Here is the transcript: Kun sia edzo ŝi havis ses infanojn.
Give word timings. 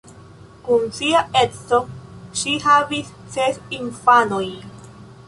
Kun 0.67 0.85
sia 0.99 1.19
edzo 1.41 1.79
ŝi 2.39 2.55
havis 2.63 3.13
ses 3.37 3.61
infanojn. 3.81 4.69